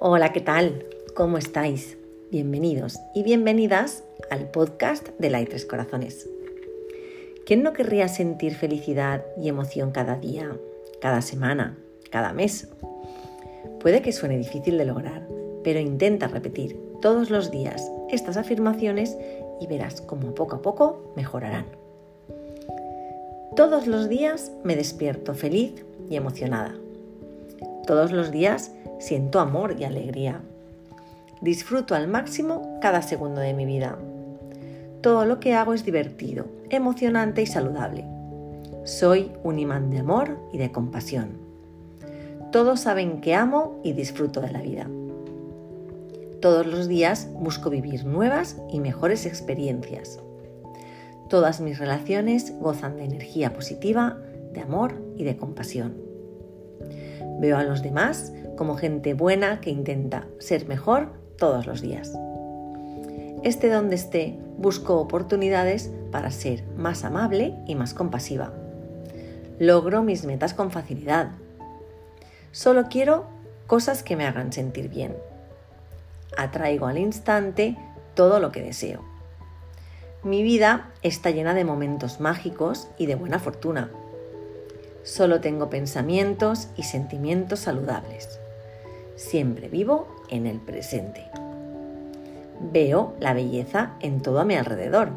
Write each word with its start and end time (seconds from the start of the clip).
Hola, 0.00 0.32
¿qué 0.32 0.40
tal? 0.40 0.86
¿Cómo 1.16 1.38
estáis? 1.38 1.98
Bienvenidos 2.30 3.00
y 3.16 3.24
bienvenidas 3.24 4.04
al 4.30 4.48
podcast 4.48 5.08
de 5.18 5.28
La 5.28 5.44
Tres 5.44 5.66
Corazones. 5.66 6.30
¿Quién 7.44 7.64
no 7.64 7.72
querría 7.72 8.06
sentir 8.06 8.54
felicidad 8.54 9.24
y 9.36 9.48
emoción 9.48 9.90
cada 9.90 10.14
día, 10.14 10.56
cada 11.00 11.20
semana, 11.20 11.76
cada 12.12 12.32
mes? 12.32 12.68
Puede 13.80 14.00
que 14.00 14.12
suene 14.12 14.38
difícil 14.38 14.78
de 14.78 14.84
lograr, 14.84 15.26
pero 15.64 15.80
intenta 15.80 16.28
repetir 16.28 16.80
todos 17.02 17.28
los 17.28 17.50
días 17.50 17.90
estas 18.08 18.36
afirmaciones 18.36 19.18
y 19.60 19.66
verás 19.66 20.00
cómo 20.00 20.32
poco 20.32 20.54
a 20.54 20.62
poco 20.62 21.12
mejorarán. 21.16 21.66
Todos 23.56 23.88
los 23.88 24.08
días 24.08 24.52
me 24.62 24.76
despierto 24.76 25.34
feliz 25.34 25.84
y 26.08 26.14
emocionada. 26.14 26.76
Todos 27.88 28.12
los 28.12 28.30
días 28.30 28.70
siento 28.98 29.40
amor 29.40 29.76
y 29.78 29.84
alegría. 29.84 30.42
Disfruto 31.40 31.94
al 31.94 32.06
máximo 32.06 32.78
cada 32.82 33.00
segundo 33.00 33.40
de 33.40 33.54
mi 33.54 33.64
vida. 33.64 33.96
Todo 35.00 35.24
lo 35.24 35.40
que 35.40 35.54
hago 35.54 35.72
es 35.72 35.86
divertido, 35.86 36.44
emocionante 36.68 37.40
y 37.40 37.46
saludable. 37.46 38.04
Soy 38.84 39.32
un 39.42 39.58
imán 39.58 39.88
de 39.88 40.00
amor 40.00 40.36
y 40.52 40.58
de 40.58 40.70
compasión. 40.70 41.38
Todos 42.52 42.80
saben 42.80 43.22
que 43.22 43.34
amo 43.34 43.80
y 43.82 43.94
disfruto 43.94 44.42
de 44.42 44.50
la 44.50 44.60
vida. 44.60 44.86
Todos 46.42 46.66
los 46.66 46.88
días 46.88 47.30
busco 47.40 47.70
vivir 47.70 48.04
nuevas 48.04 48.58
y 48.70 48.80
mejores 48.80 49.24
experiencias. 49.24 50.20
Todas 51.30 51.62
mis 51.62 51.78
relaciones 51.78 52.52
gozan 52.60 52.98
de 52.98 53.04
energía 53.04 53.54
positiva, 53.54 54.18
de 54.52 54.60
amor 54.60 54.92
y 55.16 55.24
de 55.24 55.38
compasión. 55.38 56.06
Veo 57.38 57.56
a 57.56 57.64
los 57.64 57.82
demás 57.82 58.32
como 58.56 58.76
gente 58.76 59.14
buena 59.14 59.60
que 59.60 59.70
intenta 59.70 60.26
ser 60.38 60.66
mejor 60.66 61.12
todos 61.38 61.66
los 61.66 61.80
días. 61.80 62.12
Este 63.44 63.70
donde 63.70 63.94
esté, 63.94 64.38
busco 64.58 64.98
oportunidades 64.98 65.92
para 66.10 66.30
ser 66.32 66.64
más 66.76 67.04
amable 67.04 67.54
y 67.66 67.76
más 67.76 67.94
compasiva. 67.94 68.52
Logro 69.60 70.02
mis 70.02 70.24
metas 70.24 70.54
con 70.54 70.70
facilidad. 70.70 71.30
Solo 72.50 72.88
quiero 72.88 73.26
cosas 73.66 74.02
que 74.02 74.16
me 74.16 74.26
hagan 74.26 74.52
sentir 74.52 74.88
bien. 74.88 75.16
Atraigo 76.36 76.86
al 76.86 76.98
instante 76.98 77.76
todo 78.14 78.40
lo 78.40 78.50
que 78.50 78.62
deseo. 78.62 79.04
Mi 80.24 80.42
vida 80.42 80.90
está 81.02 81.30
llena 81.30 81.54
de 81.54 81.64
momentos 81.64 82.18
mágicos 82.18 82.88
y 82.98 83.06
de 83.06 83.14
buena 83.14 83.38
fortuna. 83.38 83.90
Solo 85.08 85.40
tengo 85.40 85.70
pensamientos 85.70 86.68
y 86.76 86.82
sentimientos 86.82 87.60
saludables. 87.60 88.38
Siempre 89.16 89.70
vivo 89.70 90.06
en 90.28 90.46
el 90.46 90.60
presente. 90.60 91.24
Veo 92.60 93.14
la 93.18 93.32
belleza 93.32 93.92
en 94.00 94.20
todo 94.20 94.38
a 94.38 94.44
mi 94.44 94.54
alrededor. 94.54 95.08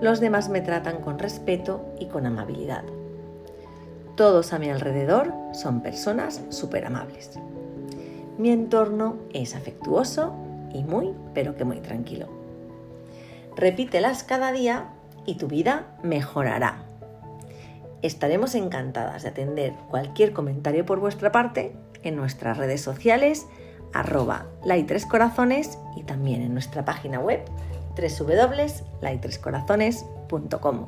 Los 0.00 0.20
demás 0.20 0.48
me 0.48 0.60
tratan 0.60 1.00
con 1.00 1.18
respeto 1.18 1.84
y 1.98 2.06
con 2.06 2.24
amabilidad. 2.24 2.84
Todos 4.14 4.52
a 4.52 4.60
mi 4.60 4.70
alrededor 4.70 5.34
son 5.54 5.82
personas 5.82 6.40
súper 6.50 6.84
amables. 6.84 7.32
Mi 8.38 8.52
entorno 8.52 9.16
es 9.34 9.56
afectuoso 9.56 10.34
y 10.72 10.84
muy, 10.84 11.14
pero 11.34 11.56
que 11.56 11.64
muy 11.64 11.80
tranquilo. 11.80 12.28
Repítelas 13.56 14.22
cada 14.22 14.52
día 14.52 14.90
y 15.26 15.34
tu 15.34 15.48
vida 15.48 15.98
mejorará. 16.04 16.87
Estaremos 18.02 18.54
encantadas 18.54 19.22
de 19.22 19.30
atender 19.30 19.72
cualquier 19.90 20.32
comentario 20.32 20.86
por 20.86 21.00
vuestra 21.00 21.32
parte 21.32 21.74
en 22.02 22.14
nuestras 22.16 22.56
redes 22.56 22.80
sociales 22.80 23.46
arroba 23.92 24.46
corazones 25.08 25.78
y 25.96 26.04
también 26.04 26.42
en 26.42 26.52
nuestra 26.52 26.84
página 26.84 27.18
web 27.20 27.40
www.laitrescorazones.com. 27.96 30.86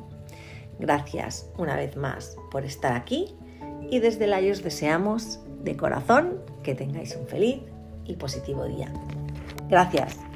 Gracias 0.79 1.49
una 1.57 1.75
vez 1.75 1.97
más 1.97 2.37
por 2.49 2.63
estar 2.65 2.93
aquí 2.93 3.35
y 3.89 3.99
desde 3.99 4.27
la 4.27 4.37
os 4.37 4.63
deseamos 4.63 5.41
de 5.63 5.75
corazón 5.75 6.39
que 6.63 6.75
tengáis 6.75 7.13
un 7.15 7.27
feliz 7.27 7.61
y 8.05 8.15
positivo 8.15 8.63
día. 8.65 8.93
Gracias. 9.69 10.30